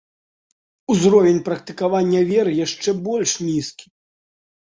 [0.93, 3.85] Узровень практыкавання веры яшчэ больш нізкі.